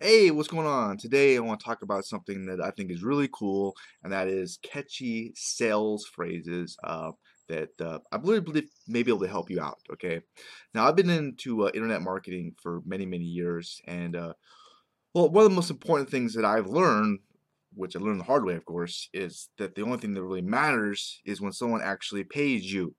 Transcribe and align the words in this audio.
Hey, 0.00 0.30
what's 0.30 0.48
going 0.48 0.66
on? 0.66 0.96
Today 0.96 1.36
I 1.36 1.40
want 1.40 1.60
to 1.60 1.64
talk 1.64 1.82
about 1.82 2.04
something 2.04 2.46
that 2.46 2.60
I 2.60 2.70
think 2.70 2.90
is 2.90 3.02
really 3.02 3.28
cool, 3.32 3.74
and 4.02 4.12
that 4.12 4.28
is 4.28 4.58
catchy 4.62 5.32
sales 5.34 6.06
phrases 6.06 6.76
uh, 6.84 7.12
that 7.48 7.70
uh, 7.80 7.98
I 8.12 8.18
believe, 8.18 8.44
believe 8.44 8.68
may 8.86 9.02
be 9.02 9.10
able 9.10 9.20
to 9.20 9.28
help 9.28 9.50
you 9.50 9.60
out. 9.60 9.78
Okay, 9.92 10.20
now 10.74 10.86
I've 10.86 10.96
been 10.96 11.10
into 11.10 11.66
uh, 11.66 11.70
internet 11.74 12.02
marketing 12.02 12.54
for 12.62 12.80
many, 12.84 13.06
many 13.06 13.24
years, 13.24 13.80
and 13.86 14.14
uh, 14.14 14.34
well, 15.14 15.30
one 15.30 15.44
of 15.44 15.50
the 15.50 15.56
most 15.56 15.70
important 15.70 16.10
things 16.10 16.34
that 16.34 16.44
I've 16.44 16.68
learned, 16.68 17.20
which 17.74 17.96
I 17.96 18.00
learned 18.00 18.20
the 18.20 18.24
hard 18.24 18.44
way, 18.44 18.54
of 18.54 18.64
course, 18.64 19.08
is 19.12 19.50
that 19.58 19.74
the 19.74 19.82
only 19.82 19.98
thing 19.98 20.14
that 20.14 20.24
really 20.24 20.42
matters 20.42 21.20
is 21.24 21.40
when 21.40 21.52
someone 21.52 21.82
actually 21.82 22.24
pays 22.24 22.72
you 22.72 22.94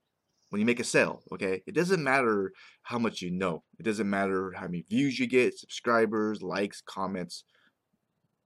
when 0.54 0.59
you 0.59 0.67
make 0.67 0.79
a 0.79 0.83
sale, 0.83 1.23
okay? 1.31 1.63
It 1.65 1.73
doesn't 1.73 2.04
matter 2.04 2.51
how 2.83 2.99
much 2.99 3.23
you 3.23 3.31
know. 3.31 3.63
It 3.79 3.83
doesn't 3.83 4.07
matter 4.07 4.54
how 4.55 4.68
many 4.68 4.86
views 4.87 5.18
you 5.18 5.25
get, 5.25 5.57
subscribers, 5.57 6.43
likes, 6.43 6.79
comments. 6.79 7.43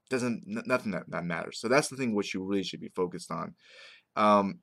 Doesn't 0.09 0.43
nothing 0.45 0.93
that, 0.93 1.03
that 1.09 1.25
matters. 1.25 1.59
So 1.59 1.67
that's 1.67 1.89
the 1.89 1.97
thing 1.97 2.15
which 2.15 2.33
you 2.33 2.41
really 2.45 2.63
should 2.63 2.79
be 2.79 2.93
focused 2.95 3.29
on. 3.29 3.55
Um, 4.15 4.59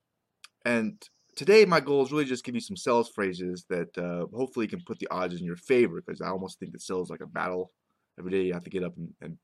and 0.64 0.94
today 1.36 1.66
my 1.66 1.80
goal 1.80 2.02
is 2.02 2.12
really 2.12 2.24
just 2.24 2.46
give 2.46 2.54
you 2.54 2.62
some 2.62 2.78
sales 2.78 3.10
phrases 3.14 3.66
that 3.68 3.98
uh, 3.98 4.24
hopefully 4.34 4.66
can 4.66 4.80
put 4.80 4.98
the 4.98 5.08
odds 5.10 5.38
in 5.38 5.44
your 5.44 5.56
favor 5.56 6.00
because 6.00 6.22
I 6.22 6.28
almost 6.28 6.58
think 6.58 6.72
that 6.72 6.80
sales 6.80 7.08
is 7.08 7.10
like 7.10 7.20
a 7.20 7.26
battle. 7.26 7.72
Every 8.18 8.30
day 8.30 8.44
you 8.44 8.54
have 8.54 8.64
to 8.64 8.70
get 8.70 8.84
up 8.84 8.96
and, 8.96 9.10
and 9.20 9.36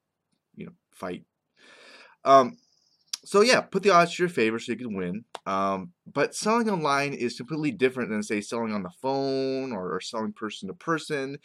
you 0.56 0.64
know 0.64 0.72
fight. 0.94 1.26
Um, 2.24 2.56
so 3.24 3.42
yeah, 3.42 3.60
put 3.60 3.82
the 3.82 3.90
odds 3.90 4.14
to 4.14 4.22
your 4.22 4.30
favor 4.30 4.58
so 4.58 4.72
you 4.72 4.78
can 4.78 4.94
win. 4.96 5.24
Um, 5.46 5.92
but 6.12 6.34
selling 6.34 6.70
online 6.70 7.12
is 7.12 7.36
completely 7.36 7.70
different 7.70 8.10
than 8.10 8.22
say 8.22 8.40
selling 8.40 8.72
on 8.72 8.82
the 8.82 8.90
phone 9.02 9.72
or, 9.72 9.94
or 9.94 10.00
selling 10.00 10.32
person 10.32 10.68
to 10.68 10.74
person. 10.74 11.38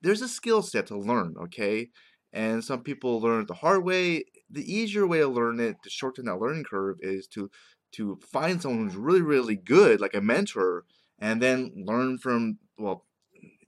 There's 0.00 0.22
a 0.22 0.28
skill 0.28 0.62
set 0.62 0.86
to 0.86 0.98
learn, 0.98 1.34
okay? 1.44 1.90
And 2.32 2.64
some 2.64 2.82
people 2.82 3.20
learn 3.20 3.42
it 3.42 3.48
the 3.48 3.54
hard 3.54 3.84
way. 3.84 4.24
The 4.50 4.72
easier 4.72 5.06
way 5.06 5.20
to 5.20 5.28
learn 5.28 5.60
it, 5.60 5.76
to 5.82 5.90
shorten 5.90 6.26
that 6.26 6.38
learning 6.38 6.64
curve, 6.64 6.98
is 7.00 7.26
to 7.28 7.50
to 7.92 8.18
find 8.32 8.60
someone 8.60 8.86
who's 8.86 8.96
really, 8.96 9.22
really 9.22 9.56
good, 9.56 10.00
like 10.00 10.14
a 10.14 10.20
mentor, 10.20 10.84
and 11.18 11.40
then 11.40 11.72
learn 11.74 12.18
from 12.18 12.58
well, 12.78 13.06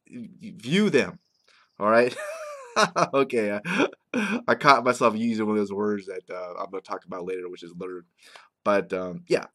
view 0.08 0.90
them. 0.90 1.18
All 1.78 1.90
right. 1.90 2.16
okay, 3.14 3.58
I, 3.64 4.40
I, 4.46 4.54
caught 4.54 4.84
myself 4.84 5.16
using 5.16 5.46
one 5.46 5.56
of 5.56 5.60
those 5.60 5.72
words 5.72 6.06
that 6.06 6.22
uh, 6.30 6.54
I'm 6.58 6.70
going 6.70 6.82
to 6.82 6.88
talk 6.88 7.04
about 7.04 7.24
later, 7.24 7.48
which 7.48 7.62
is 7.62 7.72
learn. 7.76 8.04
But 8.64 8.92
um, 8.92 9.24
yeah, 9.28 9.46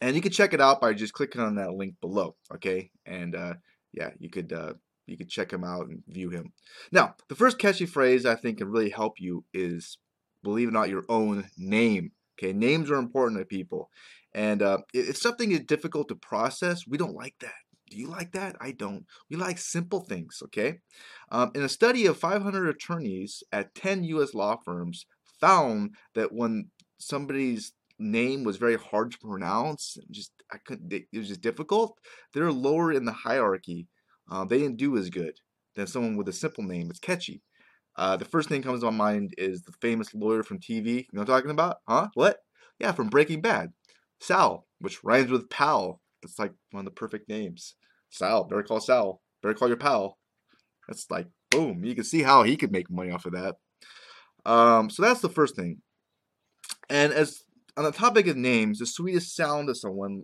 and 0.00 0.16
you 0.16 0.22
can 0.22 0.32
check 0.32 0.52
it 0.52 0.60
out 0.60 0.80
by 0.80 0.94
just 0.94 1.12
clicking 1.12 1.40
on 1.40 1.56
that 1.56 1.74
link 1.74 1.94
below. 2.00 2.36
Okay, 2.54 2.90
and 3.04 3.34
uh, 3.34 3.54
yeah, 3.92 4.10
you 4.18 4.30
could 4.30 4.52
uh, 4.52 4.74
you 5.06 5.16
could 5.16 5.28
check 5.28 5.52
him 5.52 5.64
out 5.64 5.88
and 5.88 6.02
view 6.08 6.30
him. 6.30 6.52
Now, 6.92 7.14
the 7.28 7.34
first 7.34 7.58
catchy 7.58 7.86
phrase 7.86 8.26
I 8.26 8.34
think 8.34 8.58
can 8.58 8.70
really 8.70 8.90
help 8.90 9.20
you 9.20 9.44
is 9.52 9.98
believe 10.42 10.68
it 10.68 10.70
or 10.70 10.74
not 10.74 10.88
your 10.88 11.04
own 11.08 11.48
name. 11.56 12.12
Okay, 12.38 12.52
names 12.52 12.90
are 12.90 12.96
important 12.96 13.40
to 13.40 13.46
people, 13.46 13.90
and 14.34 14.62
uh, 14.62 14.78
if 14.92 15.16
something 15.16 15.52
is 15.52 15.60
difficult 15.60 16.08
to 16.08 16.16
process, 16.16 16.86
we 16.86 16.98
don't 16.98 17.14
like 17.14 17.36
that. 17.40 17.54
Do 17.90 17.96
you 17.96 18.08
like 18.08 18.32
that? 18.32 18.56
I 18.60 18.72
don't. 18.72 19.06
We 19.30 19.36
like 19.36 19.58
simple 19.58 20.00
things, 20.00 20.40
okay? 20.44 20.80
Um, 21.30 21.52
in 21.54 21.62
a 21.62 21.68
study 21.68 22.06
of 22.06 22.16
500 22.18 22.68
attorneys 22.68 23.42
at 23.52 23.74
10 23.74 24.04
U.S. 24.04 24.34
law 24.34 24.56
firms, 24.64 25.06
found 25.40 25.94
that 26.14 26.32
when 26.32 26.70
somebody's 26.98 27.72
name 27.98 28.44
was 28.44 28.56
very 28.56 28.76
hard 28.76 29.12
to 29.12 29.18
pronounce, 29.18 29.96
just 30.10 30.32
I 30.52 30.58
couldn't. 30.58 30.92
It 30.92 31.06
was 31.12 31.28
just 31.28 31.40
difficult. 31.40 31.98
They're 32.32 32.52
lower 32.52 32.92
in 32.92 33.04
the 33.04 33.12
hierarchy. 33.12 33.88
Uh, 34.30 34.44
they 34.44 34.58
didn't 34.58 34.76
do 34.76 34.96
as 34.96 35.10
good 35.10 35.38
than 35.76 35.86
someone 35.86 36.16
with 36.16 36.28
a 36.28 36.32
simple 36.32 36.64
name. 36.64 36.90
It's 36.90 36.98
catchy. 36.98 37.42
Uh, 37.96 38.16
the 38.16 38.24
first 38.24 38.48
thing 38.48 38.60
that 38.60 38.66
comes 38.66 38.80
to 38.80 38.90
my 38.90 38.96
mind 38.96 39.34
is 39.38 39.62
the 39.62 39.72
famous 39.80 40.14
lawyer 40.14 40.42
from 40.42 40.58
TV. 40.58 40.86
You 40.86 41.04
know 41.12 41.20
what 41.20 41.30
I'm 41.30 41.36
talking 41.36 41.50
about? 41.50 41.76
Huh? 41.88 42.08
What? 42.14 42.38
Yeah, 42.78 42.92
from 42.92 43.08
Breaking 43.08 43.40
Bad. 43.40 43.72
Sal, 44.20 44.66
which 44.80 45.02
rhymes 45.02 45.30
with 45.30 45.48
pal. 45.48 46.00
That's 46.22 46.38
like 46.38 46.52
one 46.70 46.80
of 46.80 46.84
the 46.86 46.98
perfect 46.98 47.28
names. 47.28 47.74
Sal, 48.10 48.44
better 48.44 48.62
call 48.62 48.80
Sal. 48.80 49.20
Better 49.42 49.54
call 49.54 49.68
your 49.68 49.76
pal. 49.76 50.18
That's 50.88 51.10
like 51.10 51.26
boom. 51.50 51.84
You 51.84 51.94
can 51.94 52.04
see 52.04 52.22
how 52.22 52.42
he 52.42 52.56
could 52.56 52.72
make 52.72 52.90
money 52.90 53.10
off 53.10 53.26
of 53.26 53.32
that. 53.32 53.56
Um, 54.44 54.90
so 54.90 55.02
that's 55.02 55.20
the 55.20 55.28
first 55.28 55.56
thing. 55.56 55.82
And 56.88 57.12
as 57.12 57.42
on 57.76 57.84
the 57.84 57.92
topic 57.92 58.26
of 58.26 58.36
names, 58.36 58.78
the 58.78 58.86
sweetest 58.86 59.34
sound 59.34 59.68
of 59.68 59.76
someone 59.76 60.22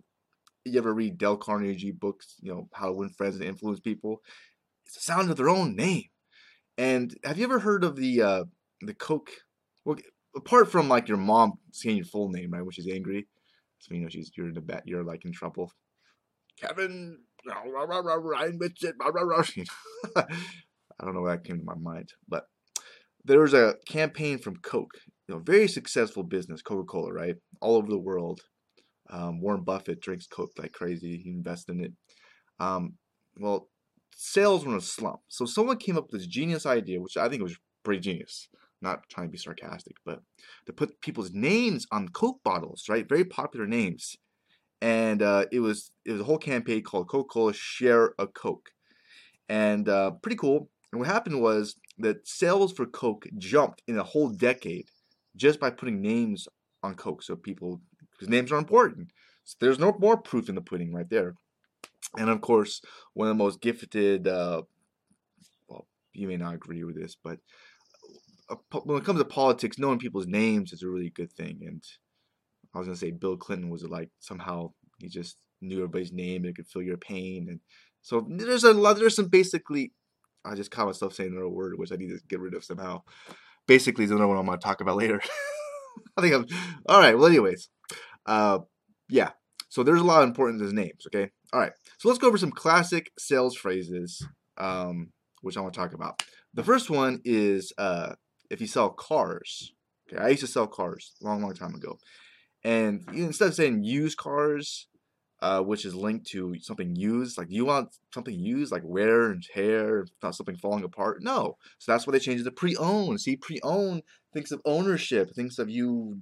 you 0.65 0.79
ever 0.79 0.95
read 0.95 1.19
Dale 1.19 1.37
Carnegie 1.37 1.91
books, 1.91 2.37
you 2.41 2.53
know, 2.53 2.69
how 2.73 2.87
to 2.87 2.93
win 2.93 3.09
friends 3.11 3.37
and 3.37 3.45
influence 3.45 3.81
people, 3.81 4.23
it's 4.87 4.95
the 4.95 5.01
sound 5.01 5.31
of 5.31 5.37
their 5.37 5.49
own 5.49 5.75
name. 5.75 6.05
And 6.79 7.15
have 7.25 7.39
you 7.39 7.45
ever 7.45 7.59
heard 7.59 7.85
of 7.85 7.97
the 7.97 8.23
uh, 8.23 8.45
the 8.81 8.95
Coke? 8.95 9.31
Well, 9.85 9.99
apart 10.37 10.71
from 10.71 10.89
like 10.89 11.09
your 11.09 11.19
mom 11.19 11.55
saying 11.73 11.97
your 11.97 12.07
full 12.07 12.29
name, 12.31 12.53
right, 12.53 12.65
which 12.65 12.79
is 12.79 12.89
angry, 12.89 13.27
so 13.79 13.95
you 13.95 14.01
know 14.01 14.09
she's 14.09 14.31
you're 14.37 14.49
in 14.49 14.55
the 14.55 14.61
bat, 14.61 14.85
you're 14.87 15.05
like 15.05 15.25
in 15.25 15.33
trouble. 15.33 15.73
Kevin. 16.61 17.19
I 17.51 17.55
don't 21.05 21.15
know 21.15 21.23
why 21.23 21.33
that 21.33 21.45
came 21.45 21.59
to 21.59 21.65
my 21.65 21.75
mind, 21.75 22.13
but 22.29 22.47
there 23.25 23.41
was 23.41 23.55
a 23.55 23.77
campaign 23.89 24.39
from 24.39 24.57
Coke, 24.57 24.99
you 25.27 25.35
know, 25.35 25.41
very 25.41 25.69
successful 25.69 26.23
business, 26.23 26.63
Coca-Cola, 26.63 27.13
right, 27.13 27.37
all 27.61 27.77
over 27.77 27.89
the 27.89 27.99
world. 27.99 28.41
Um, 29.11 29.41
Warren 29.41 29.65
Buffett 29.65 30.01
drinks 30.01 30.27
Coke 30.27 30.53
like 30.57 30.73
crazy. 30.73 31.19
He 31.19 31.31
invests 31.31 31.69
in 31.69 31.81
it. 31.81 31.93
Um, 32.61 32.95
well, 33.39 33.69
sales 34.15 34.65
were 34.65 34.73
in 34.73 34.79
a 34.79 34.81
slump, 34.81 35.21
so 35.29 35.45
someone 35.45 35.79
came 35.79 35.97
up 35.97 36.11
with 36.11 36.21
this 36.21 36.29
genius 36.29 36.67
idea, 36.67 37.01
which 37.01 37.17
I 37.17 37.29
think 37.29 37.43
was 37.43 37.57
pretty 37.85 38.01
genius. 38.01 38.49
Not 38.81 39.09
trying 39.09 39.29
to 39.29 39.33
be 39.33 39.39
sarcastic, 39.39 39.97
but 40.05 40.23
to 40.67 40.73
put 40.73 41.01
people's 41.01 41.33
names 41.33 41.87
on 41.93 42.09
Coke 42.09 42.41
bottles, 42.45 42.85
right? 42.89 43.09
Very 43.09 43.25
popular 43.25 43.67
names 43.67 44.17
and 44.83 45.23
uh, 45.23 45.47
it 45.53 45.61
was 45.61 45.93
it 46.05 46.11
was 46.11 46.21
a 46.21 46.25
whole 46.25 46.39
campaign 46.39 46.83
called 46.83 47.09
Coca-Cola 47.09 47.55
Share 47.55 48.15
a 48.19 48.27
Coke, 48.27 48.73
and 49.49 49.89
uh, 49.89 50.11
pretty 50.11 50.37
cool. 50.37 50.69
And 50.91 50.99
what 50.99 51.09
happened 51.09 51.41
was 51.41 51.77
that 51.99 52.27
sales 52.29 52.73
for 52.73 52.85
Coke 52.85 53.27
jumped 53.39 53.81
in 53.87 53.97
a 53.97 54.03
whole 54.03 54.29
decade 54.29 54.87
just 55.37 55.61
by 55.61 55.71
putting 55.71 56.03
names 56.03 56.49
on 56.83 56.97
Coke. 56.97 57.23
So 57.23 57.37
people, 57.37 57.81
because 58.11 58.29
names 58.29 58.51
are 58.51 58.59
important. 58.59 59.13
So 59.45 59.57
there's 59.61 59.79
no 59.79 59.97
more 59.99 60.17
proof 60.17 60.49
in 60.49 60.57
the 60.57 60.61
pudding 60.61 60.93
right 60.93 61.09
there. 61.09 61.37
And 62.19 62.29
of 62.29 62.41
course, 62.41 62.83
one 63.15 63.29
of 63.29 63.39
the 63.39 63.43
most 63.43 63.63
gifted, 63.63 64.27
uh, 64.27 64.63
well, 65.69 65.87
you 66.13 66.29
may 66.29 66.37
not 66.37 66.55
agree 66.55 66.85
with 66.85 66.97
this, 67.01 67.17
but 67.23 67.39
uh, 68.51 68.57
when 68.85 68.99
it 68.99 69.05
comes 69.05 69.21
to 69.21 69.25
politics, 69.25 69.79
knowing 69.79 69.99
people's 69.99 70.27
names 70.27 70.73
is 70.73 70.83
a 70.83 70.89
really 70.89 71.11
good 71.11 71.33
thing. 71.33 71.61
And 71.67 71.83
I 72.75 72.79
was 72.79 72.87
gonna 72.87 72.97
say 72.97 73.11
Bill 73.11 73.37
Clinton 73.37 73.71
was 73.71 73.85
like 73.85 74.11
somehow 74.21 74.73
he 74.99 75.09
just 75.09 75.37
knew 75.61 75.79
everybody's 75.79 76.13
name 76.13 76.45
and 76.45 76.55
could 76.55 76.67
feel 76.67 76.83
your 76.83 76.97
pain, 76.97 77.47
and 77.49 77.61
so 78.03 78.27
there's 78.29 78.65
a 78.65 78.73
lot. 78.73 78.97
There's 78.97 79.17
some 79.17 79.29
basically. 79.29 79.93
I 80.45 80.57
just 80.57 80.73
caught 80.73 80.87
myself 80.87 81.15
saying 81.15 81.31
another 81.31 81.49
word 81.49 81.75
which 81.77 81.93
I 81.93 81.97
need 81.97 82.09
to 82.09 82.19
get 82.29 82.41
rid 82.41 82.55
of 82.55 82.65
somehow. 82.65 83.03
Basically, 83.69 84.05
is 84.05 84.11
another 84.11 84.27
one 84.27 84.39
I'm 84.39 84.47
gonna 84.47 84.59
talk 84.59 84.81
about 84.81 84.97
later. 84.97 85.21
I 86.17 86.21
think 86.21 86.35
I'm 86.35 86.47
all 86.89 86.99
right. 86.99 87.17
Well, 87.17 87.29
anyways, 87.29 87.69
uh, 88.27 88.61
yeah. 89.09 89.31
So 89.69 89.83
there's 89.83 90.01
a 90.01 90.05
lot 90.05 90.23
of 90.23 90.29
importance 90.29 90.61
as 90.61 90.73
names. 90.73 91.07
Okay. 91.07 91.31
All 91.53 91.61
right. 91.61 91.73
So 91.99 92.09
let's 92.09 92.19
go 92.19 92.29
over 92.29 92.37
some 92.37 92.51
classic 92.51 93.11
sales 93.19 93.57
phrases, 93.57 94.27
um, 94.59 95.13
which 95.43 95.57
I 95.57 95.61
want 95.61 95.75
to 95.75 95.81
talk 95.81 95.95
about. 95.95 96.23
The 96.55 96.65
first 96.65 96.91
one 96.91 97.21
is 97.25 97.73
uh, 97.79 98.15
if 98.51 98.61
you 98.61 98.67
sell 98.67 98.91
cars. 98.91 99.73
Okay, 100.11 100.23
I 100.23 100.29
used 100.29 100.41
to 100.41 100.47
sell 100.47 100.67
cars 100.67 101.13
a 101.23 101.27
long, 101.27 101.41
long 101.41 101.55
time 101.55 101.75
ago, 101.75 101.99
and 102.65 103.05
instead 103.13 103.49
of 103.49 103.55
saying 103.55 103.85
used 103.85 104.19
cars, 104.19 104.87
uh, 105.41 105.61
which 105.61 105.85
is 105.85 105.95
linked 105.95 106.27
to 106.29 106.55
something 106.61 106.95
used, 106.95 107.37
like 107.37 107.49
you 107.51 107.65
want 107.65 107.89
something 108.15 108.39
used, 108.39 108.71
like 108.71 108.83
wear 108.85 109.31
and 109.31 109.43
tear, 109.43 110.07
not 110.23 110.37
something 110.37 110.57
falling 110.57 110.85
apart. 110.85 111.19
No. 111.21 111.57
So 111.79 111.91
that's 111.91 112.07
why 112.07 112.13
they 112.13 112.21
changed 112.21 112.43
it 112.43 112.45
to 112.45 112.53
pre-owned. 112.53 113.21
See, 113.21 113.37
pre-owned 113.37 114.03
thinks 114.33 114.53
of 114.53 114.61
ownership, 114.65 115.35
thinks 115.35 115.59
of 115.59 115.69
you 115.69 116.21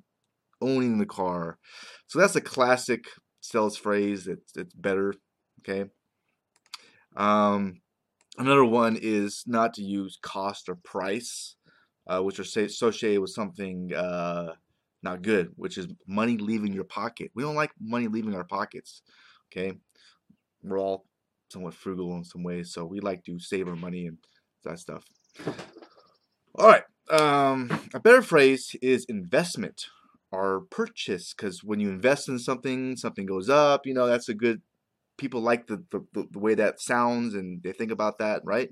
owning 0.63 0.99
the 0.99 1.07
car. 1.07 1.59
So 2.07 2.19
that's 2.19 2.37
a 2.37 2.41
classic 2.41 3.05
sales 3.41 3.77
phrase. 3.77 4.27
It's 4.27 4.57
it's 4.57 4.75
better. 4.75 5.15
Okay. 5.61 5.91
Um, 7.15 7.83
another 8.39 8.65
one 8.65 8.99
is 9.01 9.45
not 9.47 9.75
to 9.75 9.83
use 9.83 10.19
cost 10.23 10.69
or 10.69 10.77
price, 10.77 11.57
uh, 12.07 12.21
which 12.21 12.39
are 12.39 12.63
associated 12.63 13.21
with 13.21 13.31
something. 13.31 13.93
Uh, 13.95 14.55
not 15.03 15.23
good, 15.23 15.53
which 15.57 15.79
is 15.79 15.89
money 16.07 16.37
leaving 16.37 16.73
your 16.73 16.85
pocket. 16.85 17.31
We 17.35 17.43
don't 17.43 17.55
like 17.55 17.73
money 17.81 18.09
leaving 18.09 18.35
our 18.35 18.45
pockets. 18.45 19.03
Okay. 19.51 19.79
We're 20.63 20.79
all 20.79 21.07
somewhat 21.51 21.75
frugal 21.75 22.15
in 22.17 22.25
some 22.25 22.43
ways, 22.43 22.73
so 22.73 22.85
we 22.85 23.01
like 23.01 23.25
to 23.25 23.41
save 23.41 23.67
our 23.69 23.77
money 23.77 24.07
and 24.07 24.19
that 24.65 24.79
stuff. 24.79 25.05
All 26.55 26.69
right. 26.69 26.85
Um, 27.11 27.71
a 27.93 28.01
better 28.01 28.23
phrase 28.23 28.77
is 28.81 29.05
investment 29.09 29.87
or 30.31 30.63
purchase 30.71 31.35
because 31.35 31.65
when 31.65 31.81
you 31.81 31.89
invest 31.89 32.29
in 32.29 32.39
something, 32.39 32.97
something 32.97 33.27
goes 33.27 33.49
up. 33.49 33.87
You 33.87 33.95
know, 33.95 34.07
that's 34.07 34.29
a 34.29 34.35
good. 34.35 34.63
People 35.19 35.43
like 35.43 35.67
the, 35.67 35.85
the, 35.91 36.27
the 36.31 36.39
way 36.39 36.55
that 36.55 36.81
sounds 36.81 37.35
and 37.35 37.63
they 37.63 37.73
think 37.73 37.91
about 37.91 38.19
that, 38.19 38.41
right? 38.43 38.71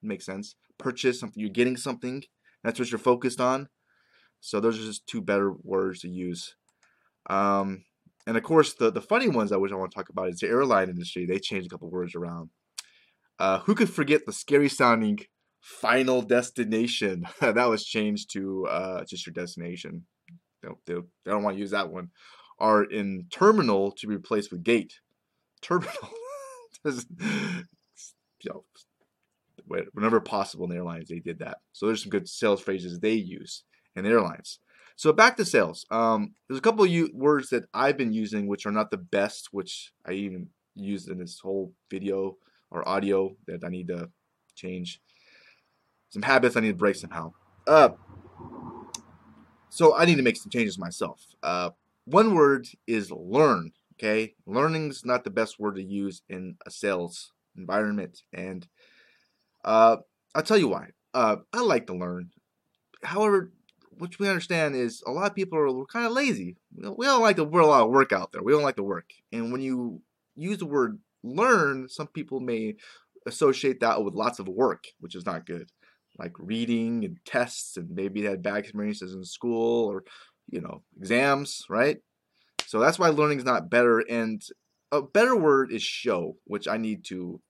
Makes 0.00 0.26
sense. 0.26 0.54
Purchase 0.78 1.18
something, 1.18 1.40
you're 1.40 1.50
getting 1.50 1.76
something. 1.76 2.22
That's 2.62 2.78
what 2.78 2.92
you're 2.92 3.00
focused 3.00 3.40
on. 3.40 3.68
So 4.40 4.60
those 4.60 4.78
are 4.78 4.82
just 4.82 5.06
two 5.06 5.20
better 5.20 5.52
words 5.52 6.00
to 6.00 6.08
use. 6.08 6.54
Um, 7.28 7.84
and 8.26 8.36
of 8.36 8.42
course, 8.42 8.74
the, 8.74 8.90
the 8.90 9.00
funny 9.00 9.28
ones 9.28 9.52
I 9.52 9.56
wish 9.56 9.72
I 9.72 9.76
want 9.76 9.90
to 9.90 9.96
talk 9.96 10.10
about 10.10 10.28
is 10.28 10.40
the 10.40 10.48
airline 10.48 10.90
industry. 10.90 11.26
They 11.26 11.38
changed 11.38 11.66
a 11.66 11.70
couple 11.70 11.90
words 11.90 12.14
around. 12.14 12.50
Uh, 13.38 13.60
who 13.60 13.74
could 13.74 13.90
forget 13.90 14.26
the 14.26 14.32
scary 14.32 14.68
sounding 14.68 15.20
final 15.60 16.22
destination? 16.22 17.26
that 17.40 17.68
was 17.68 17.84
changed 17.84 18.32
to 18.32 18.66
uh, 18.66 19.04
just 19.04 19.26
your 19.26 19.32
destination. 19.32 20.04
They 20.62 20.68
don't, 20.68 20.78
they, 21.24 21.30
don't 21.30 21.42
want 21.42 21.56
to 21.56 21.60
use 21.60 21.70
that 21.70 21.90
one. 21.90 22.10
Are 22.58 22.82
in 22.82 23.26
terminal 23.30 23.92
to 23.92 24.06
be 24.06 24.14
replaced 24.14 24.50
with 24.50 24.64
gate. 24.64 25.00
Terminal. 25.62 25.92
you 26.84 27.64
know, 28.46 28.64
whenever 29.92 30.20
possible 30.20 30.70
in 30.70 30.76
airlines, 30.76 31.08
they 31.08 31.18
did 31.18 31.40
that. 31.40 31.58
So 31.72 31.86
there's 31.86 32.02
some 32.02 32.10
good 32.10 32.28
sales 32.28 32.60
phrases 32.60 33.00
they 33.00 33.14
use 33.14 33.64
in 33.96 34.06
airlines. 34.06 34.60
So 34.96 35.12
back 35.12 35.36
to 35.36 35.44
sales. 35.44 35.86
Um, 35.90 36.34
there's 36.48 36.58
a 36.58 36.62
couple 36.62 36.84
of 36.84 37.08
words 37.14 37.50
that 37.50 37.64
I've 37.72 37.96
been 37.96 38.12
using 38.12 38.46
which 38.46 38.66
are 38.66 38.72
not 38.72 38.90
the 38.90 38.96
best, 38.96 39.48
which 39.52 39.92
I 40.04 40.12
even 40.12 40.48
used 40.74 41.08
in 41.08 41.18
this 41.18 41.38
whole 41.40 41.72
video 41.90 42.36
or 42.70 42.88
audio 42.88 43.36
that 43.46 43.64
I 43.64 43.68
need 43.68 43.88
to 43.88 44.10
change. 44.54 45.00
Some 46.10 46.22
habits 46.22 46.56
I 46.56 46.60
need 46.60 46.68
to 46.68 46.74
break 46.74 46.96
somehow. 46.96 47.32
Uh, 47.66 47.90
so 49.68 49.96
I 49.96 50.04
need 50.04 50.16
to 50.16 50.22
make 50.22 50.36
some 50.36 50.50
changes 50.50 50.78
myself. 50.78 51.26
Uh, 51.42 51.70
one 52.04 52.34
word 52.34 52.66
is 52.86 53.10
learn. 53.10 53.72
Okay, 53.94 54.34
learning 54.46 54.90
is 54.90 55.04
not 55.04 55.24
the 55.24 55.30
best 55.30 55.58
word 55.58 55.74
to 55.74 55.82
use 55.82 56.22
in 56.28 56.56
a 56.64 56.70
sales 56.70 57.32
environment, 57.56 58.22
and 58.32 58.68
uh, 59.64 59.96
I'll 60.34 60.42
tell 60.42 60.58
you 60.58 60.68
why. 60.68 60.90
Uh, 61.12 61.36
I 61.52 61.62
like 61.62 61.86
to 61.88 61.94
learn. 61.94 62.30
However, 63.02 63.52
what 63.98 64.18
we 64.18 64.28
understand 64.28 64.76
is 64.76 65.02
a 65.06 65.10
lot 65.10 65.30
of 65.30 65.34
people 65.34 65.58
are 65.58 65.84
kind 65.86 66.06
of 66.06 66.12
lazy. 66.12 66.56
We 66.74 67.06
don't 67.06 67.22
like 67.22 67.36
to 67.36 67.46
put 67.46 67.62
a 67.62 67.66
lot 67.66 67.84
of 67.84 67.90
work 67.90 68.12
out 68.12 68.32
there. 68.32 68.42
We 68.42 68.52
don't 68.52 68.62
like 68.62 68.76
to 68.76 68.82
work. 68.82 69.10
And 69.32 69.52
when 69.52 69.60
you 69.60 70.02
use 70.36 70.58
the 70.58 70.66
word 70.66 70.98
learn, 71.22 71.88
some 71.88 72.06
people 72.06 72.40
may 72.40 72.76
associate 73.26 73.80
that 73.80 74.02
with 74.02 74.14
lots 74.14 74.38
of 74.38 74.48
work, 74.48 74.84
which 75.00 75.14
is 75.14 75.26
not 75.26 75.46
good. 75.46 75.70
Like 76.18 76.32
reading 76.38 77.04
and 77.04 77.18
tests, 77.24 77.76
and 77.76 77.90
maybe 77.90 78.22
they 78.22 78.30
had 78.30 78.42
bad 78.42 78.58
experiences 78.58 79.14
in 79.14 79.24
school 79.24 79.90
or, 79.90 80.04
you 80.50 80.60
know, 80.60 80.82
exams, 80.96 81.64
right? 81.68 81.98
So 82.66 82.80
that's 82.80 82.98
why 82.98 83.08
learning 83.08 83.38
is 83.38 83.44
not 83.44 83.70
better. 83.70 84.00
And 84.00 84.42
a 84.90 85.02
better 85.02 85.36
word 85.36 85.72
is 85.72 85.82
show, 85.82 86.36
which 86.44 86.66
I 86.66 86.76
need 86.76 87.04
to, 87.06 87.40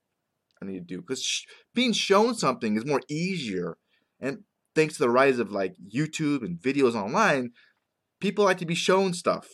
I 0.60 0.66
need 0.66 0.78
to 0.78 0.94
do 0.94 1.00
because 1.00 1.22
sh- 1.22 1.44
being 1.74 1.92
shown 1.92 2.34
something 2.34 2.76
is 2.76 2.84
more 2.84 3.00
easier. 3.08 3.78
And 4.20 4.44
thanks 4.78 4.94
to 4.94 5.02
the 5.02 5.10
rise 5.10 5.40
of 5.40 5.50
like 5.50 5.74
YouTube 5.92 6.44
and 6.44 6.56
videos 6.56 6.94
online, 6.94 7.50
people 8.20 8.44
like 8.44 8.58
to 8.58 8.64
be 8.64 8.76
shown 8.76 9.12
stuff. 9.12 9.48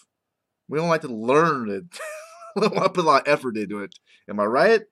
We 0.69 0.79
don't 0.79 0.91
like 0.91 1.01
to 1.01 1.09
learn 1.09 1.71
it. 1.71 1.85
we 2.57 2.69
don't 2.69 2.93
put 2.93 3.05
a 3.05 3.09
lot 3.09 3.27
of 3.27 3.33
effort 3.33 3.57
into 3.57 3.83
it. 3.83 3.95
Am 4.29 4.39
I 4.39 4.45
right? 4.45 4.83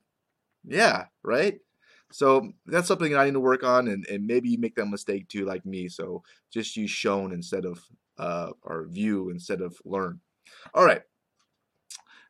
Yeah, 0.64 1.06
right? 1.22 1.58
So 2.12 2.52
that's 2.64 2.88
something 2.88 3.12
that 3.12 3.18
I 3.18 3.26
need 3.26 3.34
to 3.34 3.40
work 3.40 3.62
on, 3.62 3.88
and, 3.88 4.06
and 4.06 4.26
maybe 4.26 4.48
you 4.48 4.58
make 4.58 4.74
that 4.76 4.86
mistake 4.86 5.28
too, 5.28 5.44
like 5.44 5.66
me. 5.66 5.88
So 5.88 6.22
just 6.50 6.76
use 6.76 6.90
shown 6.90 7.32
instead 7.32 7.66
of 7.66 7.80
uh, 8.18 8.52
or 8.62 8.86
view 8.86 9.28
instead 9.28 9.60
of 9.60 9.76
learn. 9.84 10.20
All 10.74 10.84
right. 10.84 11.02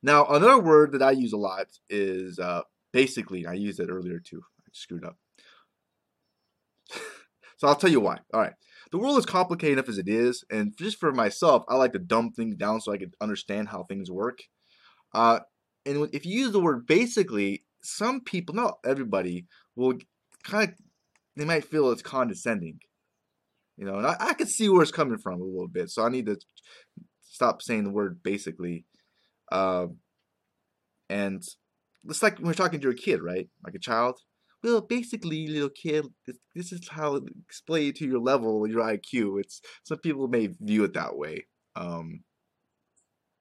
Now 0.02 0.26
another 0.26 0.58
word 0.60 0.90
that 0.92 1.02
I 1.02 1.12
use 1.12 1.32
a 1.32 1.36
lot 1.36 1.66
is 1.88 2.40
uh, 2.40 2.62
basically. 2.92 3.46
I 3.46 3.52
used 3.52 3.78
it 3.78 3.90
earlier 3.90 4.18
too. 4.18 4.42
I 4.60 4.70
screwed 4.72 5.04
up. 5.04 5.18
So 7.56 7.68
I'll 7.68 7.76
tell 7.76 7.90
you 7.90 8.00
why. 8.00 8.18
All 8.32 8.40
right. 8.40 8.54
The 8.90 8.98
world 8.98 9.18
is 9.18 9.26
complicated 9.26 9.78
enough 9.78 9.88
as 9.88 9.98
it 9.98 10.08
is, 10.08 10.44
and 10.50 10.76
just 10.76 10.98
for 10.98 11.12
myself, 11.12 11.64
I 11.68 11.76
like 11.76 11.92
to 11.94 11.98
dumb 11.98 12.32
things 12.32 12.56
down 12.56 12.80
so 12.80 12.92
I 12.92 12.98
can 12.98 13.12
understand 13.20 13.68
how 13.68 13.84
things 13.84 14.10
work. 14.10 14.40
Uh, 15.14 15.40
and 15.86 16.08
if 16.12 16.26
you 16.26 16.40
use 16.40 16.52
the 16.52 16.60
word 16.60 16.86
basically, 16.86 17.64
some 17.82 18.20
people, 18.20 18.54
not 18.54 18.78
everybody, 18.84 19.46
will 19.76 19.94
kind 20.44 20.70
of, 20.70 20.74
they 21.36 21.44
might 21.46 21.64
feel 21.64 21.90
it's 21.90 22.02
condescending. 22.02 22.80
You 23.78 23.86
know, 23.86 23.96
and 23.96 24.06
I, 24.06 24.16
I 24.20 24.34
can 24.34 24.46
see 24.46 24.68
where 24.68 24.82
it's 24.82 24.92
coming 24.92 25.18
from 25.18 25.40
a 25.40 25.44
little 25.44 25.68
bit, 25.68 25.88
so 25.88 26.04
I 26.04 26.10
need 26.10 26.26
to 26.26 26.38
stop 27.22 27.62
saying 27.62 27.84
the 27.84 27.90
word 27.90 28.22
basically. 28.22 28.84
Uh, 29.50 29.86
and 31.08 31.42
it's 32.08 32.22
like 32.22 32.36
when 32.38 32.46
we're 32.46 32.54
talking 32.54 32.80
to 32.80 32.90
a 32.90 32.94
kid, 32.94 33.22
right? 33.22 33.48
Like 33.64 33.74
a 33.74 33.78
child 33.78 34.18
well, 34.62 34.80
basically, 34.80 35.46
little 35.48 35.70
kid, 35.70 36.06
this, 36.26 36.36
this 36.54 36.72
is 36.72 36.88
how 36.88 37.20
explain 37.46 37.94
to 37.94 38.06
your 38.06 38.20
level, 38.20 38.66
your 38.66 38.82
IQ. 38.82 39.40
It's 39.40 39.60
some 39.82 39.98
people 39.98 40.28
may 40.28 40.48
view 40.60 40.84
it 40.84 40.94
that 40.94 41.16
way, 41.16 41.46
um, 41.74 42.22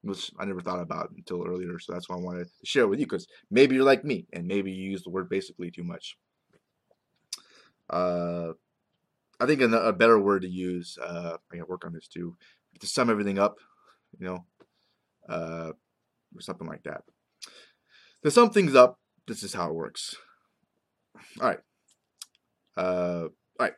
which 0.02 0.32
I 0.38 0.44
never 0.44 0.60
thought 0.60 0.80
about 0.80 1.10
until 1.16 1.46
earlier. 1.46 1.78
So 1.78 1.92
that's 1.92 2.08
why 2.08 2.16
I 2.16 2.20
wanted 2.20 2.46
to 2.46 2.66
share 2.66 2.88
with 2.88 2.98
you, 2.98 3.06
because 3.06 3.28
maybe 3.50 3.76
you're 3.76 3.84
like 3.84 4.04
me, 4.04 4.26
and 4.32 4.46
maybe 4.46 4.72
you 4.72 4.90
use 4.90 5.04
the 5.04 5.10
word 5.10 5.28
basically 5.28 5.70
too 5.70 5.84
much. 5.84 6.16
Uh, 7.88 8.52
I 9.38 9.46
think 9.46 9.60
a, 9.60 9.68
a 9.70 9.92
better 9.92 10.18
word 10.18 10.42
to 10.42 10.48
use. 10.48 10.98
Uh, 11.00 11.36
I 11.52 11.56
gotta 11.56 11.68
work 11.68 11.84
on 11.84 11.92
this 11.92 12.08
too. 12.08 12.36
To 12.80 12.86
sum 12.86 13.10
everything 13.10 13.38
up, 13.38 13.58
you 14.18 14.26
know, 14.26 14.44
uh, 15.28 15.72
or 16.34 16.40
something 16.40 16.66
like 16.66 16.82
that. 16.84 17.02
To 18.24 18.30
sum 18.30 18.50
things 18.50 18.74
up, 18.74 18.98
this 19.28 19.42
is 19.42 19.54
how 19.54 19.68
it 19.68 19.74
works. 19.74 20.16
All 21.40 21.48
right. 21.48 21.58
Uh, 22.76 23.24
all 23.24 23.30
right. 23.58 23.72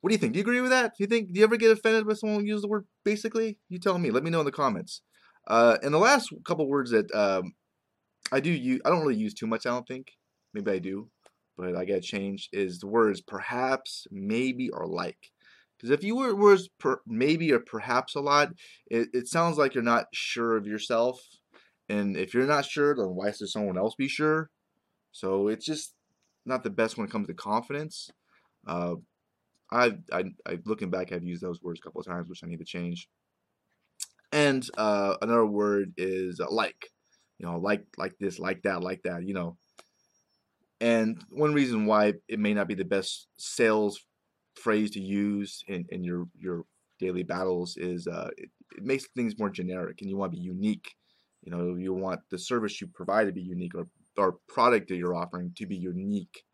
What 0.00 0.10
do 0.10 0.14
you 0.14 0.18
think? 0.18 0.32
Do 0.32 0.38
you 0.38 0.42
agree 0.42 0.60
with 0.60 0.70
that? 0.70 0.92
Do 0.96 1.04
you 1.04 1.06
think? 1.06 1.32
Do 1.32 1.38
you 1.38 1.44
ever 1.44 1.56
get 1.56 1.70
offended 1.70 2.06
when 2.06 2.16
someone 2.16 2.46
uses 2.46 2.62
the 2.62 2.68
word 2.68 2.86
basically? 3.04 3.58
You 3.68 3.78
tell 3.78 3.98
me. 3.98 4.10
Let 4.10 4.22
me 4.22 4.30
know 4.30 4.40
in 4.40 4.46
the 4.46 4.52
comments. 4.52 5.02
Uh, 5.46 5.78
and 5.82 5.92
the 5.92 5.98
last 5.98 6.32
couple 6.44 6.68
words 6.68 6.90
that 6.90 7.12
um, 7.14 7.54
I 8.32 8.40
do 8.40 8.50
use, 8.50 8.80
I 8.84 8.90
don't 8.90 9.00
really 9.00 9.20
use 9.20 9.34
too 9.34 9.46
much. 9.46 9.66
I 9.66 9.70
don't 9.70 9.86
think. 9.86 10.12
Maybe 10.52 10.70
I 10.70 10.78
do, 10.78 11.08
but 11.56 11.76
I 11.76 11.84
gotta 11.84 12.00
change. 12.00 12.48
Is 12.52 12.78
the 12.78 12.88
words 12.88 13.20
perhaps, 13.20 14.06
maybe, 14.10 14.70
or 14.70 14.86
like. 14.86 15.18
Because 15.76 15.90
if 15.90 16.04
you 16.04 16.16
were 16.16 16.34
words 16.34 16.68
per, 16.78 17.00
maybe 17.06 17.52
or 17.52 17.60
perhaps 17.60 18.14
a 18.14 18.20
lot, 18.20 18.50
it, 18.90 19.08
it 19.14 19.28
sounds 19.28 19.56
like 19.56 19.74
you're 19.74 19.82
not 19.82 20.06
sure 20.12 20.56
of 20.56 20.66
yourself. 20.66 21.18
And 21.88 22.16
if 22.18 22.34
you're 22.34 22.46
not 22.46 22.66
sure, 22.66 22.94
then 22.94 23.14
why 23.14 23.30
should 23.30 23.48
someone 23.48 23.78
else 23.78 23.94
be 23.96 24.06
sure? 24.06 24.50
So 25.12 25.48
it's 25.48 25.64
just 25.64 25.94
not 26.46 26.64
the 26.64 26.70
best 26.70 26.96
when 26.96 27.06
it 27.06 27.10
comes 27.10 27.26
to 27.28 27.34
confidence. 27.34 28.10
Uh, 28.66 28.94
I, 29.72 29.92
I, 30.12 30.24
I, 30.46 30.58
looking 30.64 30.90
back, 30.90 31.12
I've 31.12 31.24
used 31.24 31.42
those 31.42 31.62
words 31.62 31.80
a 31.80 31.82
couple 31.82 32.00
of 32.00 32.06
times, 32.06 32.28
which 32.28 32.42
I 32.42 32.46
need 32.46 32.58
to 32.58 32.64
change. 32.64 33.08
And 34.32 34.68
uh, 34.76 35.16
another 35.22 35.46
word 35.46 35.92
is 35.96 36.40
uh, 36.40 36.50
like, 36.50 36.86
you 37.38 37.46
know, 37.46 37.58
like 37.58 37.84
like 37.96 38.14
this, 38.20 38.38
like 38.38 38.62
that, 38.62 38.82
like 38.82 39.02
that, 39.04 39.26
you 39.26 39.34
know. 39.34 39.56
And 40.80 41.22
one 41.30 41.52
reason 41.52 41.86
why 41.86 42.14
it 42.28 42.38
may 42.38 42.54
not 42.54 42.68
be 42.68 42.74
the 42.74 42.84
best 42.84 43.28
sales 43.38 44.00
phrase 44.56 44.90
to 44.92 45.00
use 45.00 45.62
in, 45.68 45.84
in 45.90 46.04
your 46.04 46.26
your 46.38 46.64
daily 46.98 47.22
battles 47.22 47.76
is 47.76 48.06
uh, 48.06 48.30
it, 48.36 48.50
it 48.76 48.84
makes 48.84 49.06
things 49.16 49.38
more 49.38 49.50
generic, 49.50 49.98
and 50.00 50.08
you 50.08 50.16
want 50.16 50.32
to 50.32 50.38
be 50.38 50.42
unique. 50.42 50.94
You 51.42 51.52
know, 51.52 51.74
you 51.76 51.94
want 51.94 52.20
the 52.30 52.38
service 52.38 52.80
you 52.80 52.86
provide 52.86 53.26
to 53.26 53.32
be 53.32 53.42
unique, 53.42 53.74
or 53.74 53.88
or 54.16 54.38
product 54.48 54.88
that 54.88 54.96
you're 54.96 55.14
offering 55.14 55.52
to 55.56 55.66
be 55.66 55.76
unique. 55.76 56.44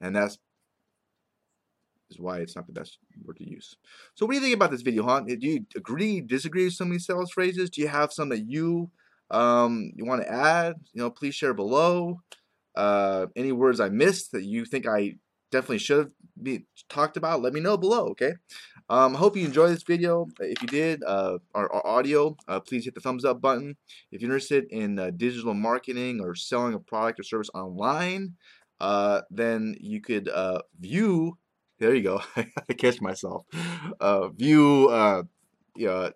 And 0.00 0.14
that's 0.14 0.38
is 2.10 2.20
why 2.20 2.38
it's 2.38 2.54
not 2.54 2.66
the 2.66 2.72
best 2.72 2.98
word 3.24 3.36
to 3.38 3.48
use. 3.48 3.76
So 4.14 4.26
what 4.26 4.32
do 4.32 4.38
you 4.38 4.42
think 4.42 4.54
about 4.54 4.70
this 4.70 4.82
video, 4.82 5.04
huh? 5.04 5.20
Do 5.20 5.36
you 5.40 5.66
agree, 5.76 6.20
disagree 6.20 6.64
with 6.64 6.74
some 6.74 6.88
of 6.88 6.92
these 6.92 7.06
sales 7.06 7.32
phrases? 7.32 7.70
Do 7.70 7.80
you 7.80 7.88
have 7.88 8.12
some 8.12 8.28
that 8.28 8.46
you 8.46 8.90
um, 9.30 9.90
you 9.96 10.04
want 10.04 10.22
to 10.22 10.30
add? 10.30 10.74
You 10.92 11.02
know, 11.02 11.10
please 11.10 11.34
share 11.34 11.54
below. 11.54 12.20
Uh, 12.76 13.26
any 13.36 13.52
words 13.52 13.80
I 13.80 13.88
missed 13.88 14.32
that 14.32 14.44
you 14.44 14.64
think 14.64 14.86
I 14.86 15.14
definitely 15.50 15.78
should 15.78 15.98
have 15.98 16.10
be 16.42 16.66
talked 16.88 17.16
about, 17.16 17.40
let 17.40 17.52
me 17.52 17.60
know 17.60 17.76
below, 17.76 18.08
okay? 18.08 18.32
Um, 18.90 19.16
I 19.16 19.18
hope 19.18 19.36
you 19.36 19.44
enjoyed 19.44 19.70
this 19.70 19.82
video. 19.82 20.28
If 20.40 20.60
you 20.60 20.68
did, 20.68 21.02
uh, 21.04 21.38
our, 21.54 21.72
our 21.72 21.86
audio, 21.86 22.36
uh, 22.48 22.60
please 22.60 22.84
hit 22.84 22.94
the 22.94 23.00
thumbs 23.00 23.24
up 23.24 23.40
button. 23.40 23.76
If 24.12 24.20
you're 24.20 24.30
interested 24.30 24.66
in 24.70 24.98
uh, 24.98 25.10
digital 25.16 25.54
marketing 25.54 26.20
or 26.20 26.34
selling 26.34 26.74
a 26.74 26.78
product 26.78 27.18
or 27.18 27.22
service 27.22 27.48
online, 27.54 28.34
uh, 28.80 29.22
then 29.30 29.76
you 29.80 30.02
could 30.02 30.28
uh, 30.28 30.60
view, 30.78 31.38
there 31.78 31.94
you 31.94 32.02
go, 32.02 32.20
I 32.36 32.74
catch 32.76 33.00
myself, 33.00 33.46
uh, 34.00 34.28
view 34.28 34.90
yeah, 35.76 36.10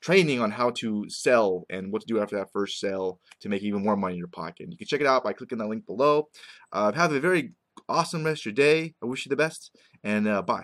training 0.00 0.40
on 0.40 0.50
how 0.50 0.70
to 0.70 1.04
sell 1.08 1.66
and 1.68 1.92
what 1.92 2.00
to 2.00 2.06
do 2.06 2.20
after 2.20 2.36
that 2.36 2.50
first 2.52 2.80
sale 2.80 3.20
to 3.40 3.48
make 3.48 3.62
even 3.62 3.82
more 3.82 3.96
money 3.96 4.14
in 4.14 4.18
your 4.18 4.28
pocket. 4.28 4.68
You 4.70 4.78
can 4.78 4.86
check 4.86 5.00
it 5.00 5.06
out 5.06 5.24
by 5.24 5.32
clicking 5.32 5.58
that 5.58 5.68
link 5.68 5.84
below. 5.84 6.28
have 6.72 7.12
a 7.12 7.20
very 7.20 7.52
awesome 7.88 8.24
rest 8.24 8.42
of 8.42 8.46
your 8.46 8.52
day. 8.54 8.94
I 9.02 9.06
wish 9.06 9.26
you 9.26 9.30
the 9.30 9.36
best, 9.36 9.76
and 10.04 10.24
bye. 10.46 10.62